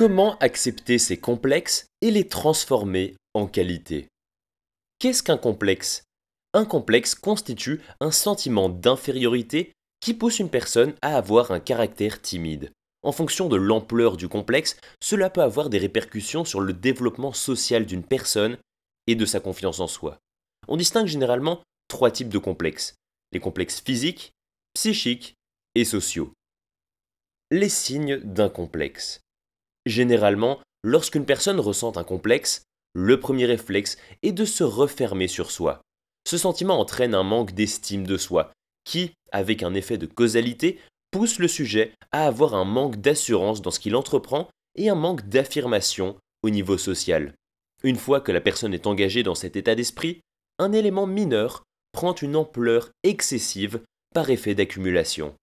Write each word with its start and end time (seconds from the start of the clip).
Comment 0.00 0.38
accepter 0.38 0.96
ces 0.96 1.18
complexes 1.18 1.84
et 2.00 2.10
les 2.10 2.26
transformer 2.26 3.16
en 3.34 3.46
qualité 3.46 4.08
Qu'est-ce 4.98 5.22
qu'un 5.22 5.36
complexe? 5.36 6.04
Un 6.54 6.64
complexe 6.64 7.14
constitue 7.14 7.82
un 8.00 8.10
sentiment 8.10 8.70
d'infériorité 8.70 9.72
qui 10.00 10.14
pousse 10.14 10.38
une 10.38 10.48
personne 10.48 10.94
à 11.02 11.18
avoir 11.18 11.50
un 11.50 11.60
caractère 11.60 12.22
timide. 12.22 12.70
En 13.02 13.12
fonction 13.12 13.50
de 13.50 13.56
l'ampleur 13.56 14.16
du 14.16 14.26
complexe, 14.26 14.78
cela 15.02 15.28
peut 15.28 15.42
avoir 15.42 15.68
des 15.68 15.76
répercussions 15.76 16.46
sur 16.46 16.60
le 16.60 16.72
développement 16.72 17.34
social 17.34 17.84
d'une 17.84 18.02
personne 18.02 18.56
et 19.06 19.16
de 19.16 19.26
sa 19.26 19.38
confiance 19.38 19.80
en 19.80 19.86
soi. 19.86 20.16
On 20.68 20.76
distingue 20.76 21.06
généralement 21.06 21.60
trois 21.88 22.10
types 22.10 22.28
de 22.28 22.38
complexes. 22.38 22.94
Les 23.32 23.40
complexes 23.40 23.80
physiques, 23.80 24.32
psychiques 24.74 25.34
et 25.74 25.84
sociaux. 25.84 26.32
Les 27.50 27.68
signes 27.68 28.18
d'un 28.18 28.48
complexe. 28.48 29.20
Généralement, 29.86 30.60
lorsqu'une 30.84 31.24
personne 31.24 31.60
ressent 31.60 31.96
un 31.96 32.04
complexe, 32.04 32.62
le 32.94 33.20
premier 33.20 33.46
réflexe 33.46 33.98
est 34.22 34.32
de 34.32 34.44
se 34.44 34.64
refermer 34.64 35.28
sur 35.28 35.50
soi. 35.50 35.80
Ce 36.26 36.38
sentiment 36.38 36.78
entraîne 36.78 37.14
un 37.14 37.22
manque 37.22 37.52
d'estime 37.52 38.06
de 38.06 38.16
soi, 38.16 38.52
qui, 38.84 39.12
avec 39.32 39.62
un 39.62 39.74
effet 39.74 39.98
de 39.98 40.06
causalité, 40.06 40.80
pousse 41.10 41.38
le 41.38 41.48
sujet 41.48 41.92
à 42.12 42.26
avoir 42.26 42.54
un 42.54 42.64
manque 42.64 42.96
d'assurance 42.96 43.62
dans 43.62 43.70
ce 43.70 43.80
qu'il 43.80 43.96
entreprend 43.96 44.48
et 44.76 44.88
un 44.88 44.94
manque 44.94 45.28
d'affirmation 45.28 46.16
au 46.42 46.50
niveau 46.50 46.78
social. 46.78 47.34
Une 47.82 47.96
fois 47.96 48.20
que 48.20 48.32
la 48.32 48.40
personne 48.40 48.74
est 48.74 48.86
engagée 48.86 49.22
dans 49.22 49.34
cet 49.34 49.56
état 49.56 49.74
d'esprit, 49.74 50.20
un 50.60 50.72
élément 50.72 51.06
mineur 51.06 51.64
prend 51.92 52.14
une 52.14 52.36
ampleur 52.36 52.90
excessive 53.02 53.80
par 54.14 54.28
effet 54.28 54.54
d'accumulation. 54.54 55.34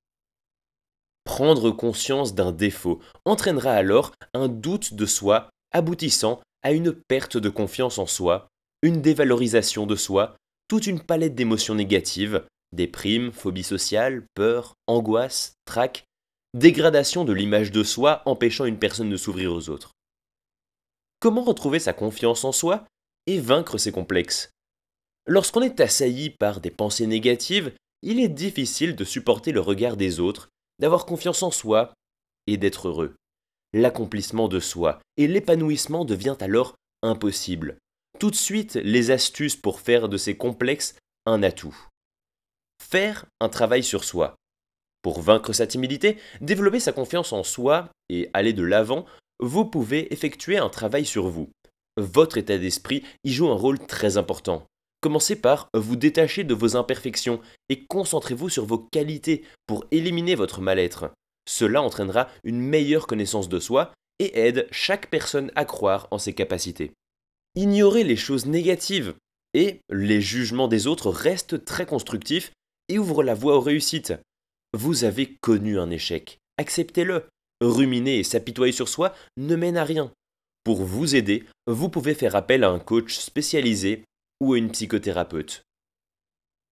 Prendre 1.25 1.71
conscience 1.71 2.35
d'un 2.35 2.51
défaut 2.51 3.01
entraînera 3.25 3.71
alors 3.71 4.13
un 4.33 4.47
doute 4.47 4.93
de 4.93 5.05
soi 5.05 5.49
aboutissant 5.71 6.39
à 6.61 6.71
une 6.71 6.93
perte 6.93 7.37
de 7.37 7.49
confiance 7.49 7.97
en 7.97 8.05
soi, 8.05 8.47
une 8.83 9.01
dévalorisation 9.01 9.87
de 9.87 9.95
soi, 9.95 10.35
toute 10.67 10.85
une 10.85 11.01
palette 11.01 11.35
d'émotions 11.35 11.75
négatives, 11.75 12.45
déprime, 12.71 13.31
phobie 13.31 13.63
sociale, 13.63 14.23
peur, 14.35 14.75
angoisse, 14.85 15.53
trac, 15.65 16.03
dégradation 16.53 17.25
de 17.25 17.33
l'image 17.33 17.71
de 17.71 17.83
soi 17.83 18.21
empêchant 18.25 18.65
une 18.65 18.79
personne 18.79 19.09
de 19.09 19.17
s'ouvrir 19.17 19.51
aux 19.51 19.69
autres. 19.69 19.91
Comment 21.19 21.43
retrouver 21.43 21.79
sa 21.79 21.93
confiance 21.93 22.43
en 22.43 22.51
soi 22.51 22.85
et 23.25 23.39
vaincre 23.39 23.79
ses 23.79 23.91
complexes? 23.91 24.51
Lorsqu'on 25.27 25.61
est 25.61 25.81
assailli 25.81 26.29
par 26.29 26.61
des 26.61 26.71
pensées 26.71 27.05
négatives, 27.05 27.73
il 28.01 28.21
est 28.21 28.29
difficile 28.29 28.95
de 28.95 29.03
supporter 29.03 29.51
le 29.51 29.59
regard 29.59 29.97
des 29.97 30.21
autres 30.21 30.49
d'avoir 30.79 31.05
confiance 31.05 31.43
en 31.43 31.51
soi 31.51 31.93
et 32.47 32.55
d'être 32.55 32.87
heureux. 32.87 33.15
L'accomplissement 33.73 34.47
de 34.47 34.61
soi 34.61 34.99
et 35.17 35.27
l'épanouissement 35.27 36.05
devient 36.05 36.37
alors 36.39 36.75
impossible. 37.03 37.77
Tout 38.19 38.31
de 38.31 38.35
suite, 38.35 38.75
les 38.75 39.11
astuces 39.11 39.57
pour 39.57 39.81
faire 39.81 40.07
de 40.07 40.17
ces 40.17 40.37
complexes 40.37 40.95
un 41.25 41.43
atout. 41.43 41.75
Faire 42.81 43.25
un 43.41 43.49
travail 43.49 43.83
sur 43.83 44.05
soi. 44.05 44.35
Pour 45.01 45.21
vaincre 45.21 45.51
sa 45.51 45.67
timidité, 45.67 46.17
développer 46.39 46.79
sa 46.79 46.93
confiance 46.93 47.33
en 47.33 47.43
soi 47.43 47.89
et 48.07 48.29
aller 48.33 48.53
de 48.53 48.63
l'avant, 48.63 49.05
vous 49.39 49.65
pouvez 49.65 50.11
effectuer 50.13 50.57
un 50.57 50.69
travail 50.69 51.05
sur 51.05 51.27
vous. 51.27 51.49
Votre 51.97 52.37
état 52.37 52.57
d'esprit 52.57 53.03
y 53.25 53.33
joue 53.33 53.49
un 53.49 53.55
rôle 53.55 53.79
très 53.79 54.15
important. 54.17 54.65
Commencez 55.01 55.35
par 55.35 55.69
vous 55.73 55.95
détacher 55.95 56.43
de 56.43 56.53
vos 56.53 56.75
imperfections 56.75 57.39
et 57.69 57.85
concentrez-vous 57.85 58.49
sur 58.49 58.65
vos 58.65 58.79
qualités 58.79 59.43
pour 59.67 59.85
éliminer 59.91 60.35
votre 60.35 60.61
mal-être. 60.61 61.11
Cela 61.47 61.81
entraînera 61.81 62.27
une 62.43 62.59
meilleure 62.59 63.07
connaissance 63.07 63.47
de 63.47 63.59
soi 63.59 63.93
et 64.19 64.39
aide 64.39 64.67
chaque 64.71 65.09
personne 65.09 65.51
à 65.55 65.65
croire 65.65 66.07
en 66.11 66.17
ses 66.17 66.33
capacités. 66.33 66.91
Ignorez 67.55 68.03
les 68.03 68.15
choses 68.15 68.47
négatives 68.47 69.13
et 69.53 69.79
les 69.89 70.21
jugements 70.21 70.67
des 70.67 70.87
autres 70.87 71.09
restent 71.09 71.63
très 71.63 71.85
constructifs 71.85 72.51
et 72.89 72.97
ouvrent 72.97 73.23
la 73.23 73.33
voie 73.33 73.55
aux 73.55 73.61
réussites. 73.61 74.13
Vous 74.73 75.03
avez 75.03 75.35
connu 75.41 75.79
un 75.79 75.89
échec, 75.89 76.39
acceptez-le. 76.57 77.25
Ruminer 77.59 78.19
et 78.19 78.23
s'apitoyer 78.23 78.71
sur 78.71 78.87
soi 78.87 79.15
ne 79.37 79.55
mène 79.55 79.77
à 79.77 79.83
rien. 79.83 80.11
Pour 80.63 80.83
vous 80.83 81.15
aider, 81.15 81.43
vous 81.65 81.89
pouvez 81.89 82.13
faire 82.13 82.35
appel 82.35 82.63
à 82.63 82.69
un 82.69 82.77
coach 82.77 83.17
spécialisé 83.17 84.03
ou 84.39 84.53
à 84.53 84.57
une 84.57 84.71
psychothérapeute. 84.71 85.63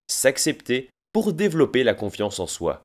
S'accepter 0.08 0.90
pour 1.14 1.34
développer 1.34 1.84
la 1.84 1.94
confiance 1.94 2.40
en 2.40 2.48
soi. 2.48 2.84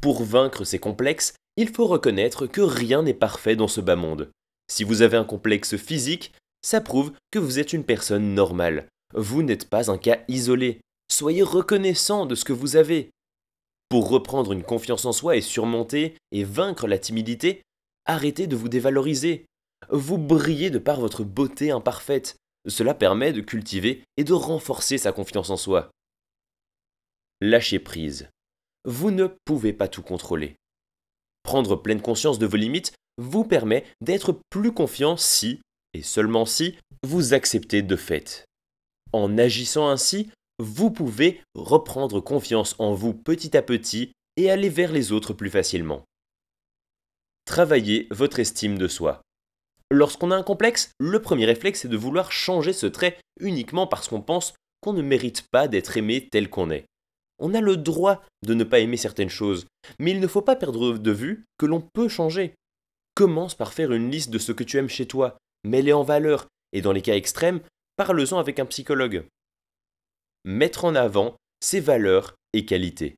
Pour 0.00 0.22
vaincre 0.22 0.64
ces 0.64 0.78
complexes, 0.78 1.34
il 1.56 1.68
faut 1.68 1.86
reconnaître 1.86 2.46
que 2.46 2.60
rien 2.60 3.02
n'est 3.02 3.14
parfait 3.14 3.56
dans 3.56 3.68
ce 3.68 3.80
bas 3.80 3.96
monde. 3.96 4.30
Si 4.70 4.84
vous 4.84 5.02
avez 5.02 5.16
un 5.16 5.24
complexe 5.24 5.76
physique, 5.76 6.32
ça 6.62 6.80
prouve 6.80 7.12
que 7.30 7.38
vous 7.38 7.58
êtes 7.58 7.72
une 7.72 7.84
personne 7.84 8.34
normale. 8.34 8.86
Vous 9.14 9.42
n'êtes 9.42 9.68
pas 9.68 9.90
un 9.90 9.98
cas 9.98 10.18
isolé. 10.28 10.80
Soyez 11.10 11.42
reconnaissant 11.42 12.26
de 12.26 12.34
ce 12.34 12.44
que 12.44 12.52
vous 12.52 12.76
avez. 12.76 13.10
Pour 13.88 14.10
reprendre 14.10 14.52
une 14.52 14.62
confiance 14.62 15.06
en 15.06 15.12
soi 15.12 15.36
et 15.36 15.40
surmonter 15.40 16.14
et 16.30 16.44
vaincre 16.44 16.86
la 16.86 16.98
timidité, 16.98 17.62
arrêtez 18.04 18.46
de 18.46 18.54
vous 18.54 18.68
dévaloriser. 18.68 19.46
Vous 19.88 20.18
brillez 20.18 20.70
de 20.70 20.78
par 20.78 21.00
votre 21.00 21.24
beauté 21.24 21.70
imparfaite. 21.70 22.36
Cela 22.66 22.94
permet 22.94 23.32
de 23.32 23.40
cultiver 23.40 24.04
et 24.16 24.24
de 24.24 24.32
renforcer 24.32 24.98
sa 24.98 25.12
confiance 25.12 25.50
en 25.50 25.56
soi. 25.56 25.90
Lâchez 27.40 27.78
prise. 27.78 28.28
Vous 28.84 29.10
ne 29.10 29.28
pouvez 29.44 29.72
pas 29.72 29.88
tout 29.88 30.02
contrôler. 30.02 30.56
Prendre 31.42 31.76
pleine 31.76 32.02
conscience 32.02 32.38
de 32.38 32.46
vos 32.46 32.56
limites 32.56 32.92
vous 33.16 33.44
permet 33.44 33.84
d'être 34.00 34.40
plus 34.50 34.72
confiant 34.72 35.16
si, 35.16 35.60
et 35.94 36.02
seulement 36.02 36.46
si, 36.46 36.76
vous 37.04 37.34
acceptez 37.34 37.82
de 37.82 37.96
fait. 37.96 38.44
En 39.12 39.38
agissant 39.38 39.88
ainsi, 39.88 40.30
vous 40.58 40.90
pouvez 40.90 41.40
reprendre 41.54 42.20
confiance 42.20 42.74
en 42.78 42.94
vous 42.94 43.14
petit 43.14 43.56
à 43.56 43.62
petit 43.62 44.12
et 44.36 44.50
aller 44.50 44.68
vers 44.68 44.92
les 44.92 45.12
autres 45.12 45.32
plus 45.32 45.50
facilement. 45.50 46.04
Travaillez 47.44 48.08
votre 48.10 48.40
estime 48.40 48.78
de 48.78 48.88
soi. 48.88 49.22
Lorsqu'on 49.90 50.30
a 50.30 50.36
un 50.36 50.42
complexe, 50.42 50.90
le 50.98 51.20
premier 51.22 51.46
réflexe 51.46 51.84
est 51.84 51.88
de 51.88 51.96
vouloir 51.96 52.30
changer 52.30 52.72
ce 52.72 52.86
trait 52.86 53.18
uniquement 53.40 53.86
parce 53.86 54.08
qu'on 54.08 54.20
pense 54.20 54.54
qu'on 54.80 54.92
ne 54.92 55.02
mérite 55.02 55.46
pas 55.50 55.66
d'être 55.66 55.96
aimé 55.96 56.28
tel 56.30 56.50
qu'on 56.50 56.70
est. 56.70 56.84
On 57.38 57.54
a 57.54 57.60
le 57.60 57.76
droit 57.76 58.22
de 58.44 58.54
ne 58.54 58.64
pas 58.64 58.80
aimer 58.80 58.96
certaines 58.96 59.30
choses, 59.30 59.66
mais 59.98 60.10
il 60.10 60.20
ne 60.20 60.26
faut 60.26 60.42
pas 60.42 60.56
perdre 60.56 60.98
de 60.98 61.10
vue 61.10 61.44
que 61.56 61.66
l'on 61.66 61.80
peut 61.80 62.08
changer. 62.08 62.54
Commence 63.14 63.54
par 63.54 63.72
faire 63.72 63.92
une 63.92 64.10
liste 64.10 64.30
de 64.30 64.38
ce 64.38 64.52
que 64.52 64.64
tu 64.64 64.76
aimes 64.76 64.88
chez 64.88 65.06
toi, 65.06 65.38
mets-les 65.64 65.92
en 65.92 66.02
valeur, 66.02 66.48
et 66.72 66.82
dans 66.82 66.92
les 66.92 67.02
cas 67.02 67.14
extrêmes, 67.14 67.60
parle-en 67.96 68.38
avec 68.38 68.58
un 68.58 68.66
psychologue. 68.66 69.24
Mettre 70.44 70.84
en 70.84 70.94
avant 70.94 71.36
ses 71.60 71.80
valeurs 71.80 72.34
et 72.52 72.64
qualités. 72.64 73.16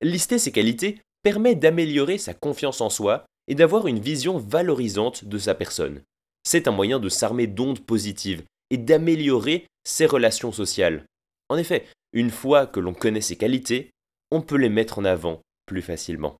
Lister 0.00 0.38
ses 0.38 0.52
qualités 0.52 1.00
permet 1.22 1.54
d'améliorer 1.54 2.18
sa 2.18 2.34
confiance 2.34 2.80
en 2.80 2.90
soi 2.90 3.24
et 3.48 3.54
d'avoir 3.54 3.86
une 3.86 4.00
vision 4.00 4.38
valorisante 4.38 5.24
de 5.24 5.38
sa 5.38 5.54
personne. 5.54 6.02
C'est 6.44 6.68
un 6.68 6.72
moyen 6.72 6.98
de 6.98 7.08
s'armer 7.08 7.46
d'ondes 7.46 7.84
positives 7.84 8.42
et 8.70 8.76
d'améliorer 8.76 9.66
ses 9.84 10.06
relations 10.06 10.52
sociales. 10.52 11.04
En 11.48 11.56
effet, 11.56 11.86
une 12.12 12.30
fois 12.30 12.66
que 12.66 12.80
l'on 12.80 12.94
connaît 12.94 13.20
ses 13.20 13.36
qualités, 13.36 13.90
on 14.30 14.40
peut 14.40 14.56
les 14.56 14.68
mettre 14.68 14.98
en 14.98 15.04
avant 15.04 15.40
plus 15.66 15.82
facilement. 15.82 16.36